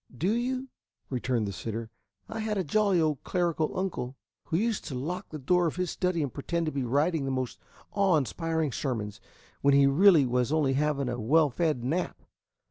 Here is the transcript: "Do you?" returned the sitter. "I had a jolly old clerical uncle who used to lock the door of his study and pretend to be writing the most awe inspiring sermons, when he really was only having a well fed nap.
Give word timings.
"Do 0.17 0.31
you?" 0.33 0.67
returned 1.11 1.47
the 1.47 1.51
sitter. 1.53 1.91
"I 2.27 2.39
had 2.39 2.57
a 2.57 2.63
jolly 2.63 2.99
old 2.99 3.23
clerical 3.23 3.77
uncle 3.77 4.15
who 4.45 4.57
used 4.57 4.83
to 4.85 4.95
lock 4.95 5.29
the 5.29 5.37
door 5.37 5.67
of 5.67 5.75
his 5.75 5.91
study 5.91 6.23
and 6.23 6.33
pretend 6.33 6.65
to 6.65 6.71
be 6.71 6.81
writing 6.83 7.23
the 7.25 7.29
most 7.29 7.59
awe 7.91 8.17
inspiring 8.17 8.71
sermons, 8.71 9.21
when 9.61 9.75
he 9.75 9.85
really 9.85 10.25
was 10.25 10.51
only 10.51 10.73
having 10.73 11.07
a 11.07 11.21
well 11.21 11.51
fed 11.51 11.83
nap. 11.83 12.19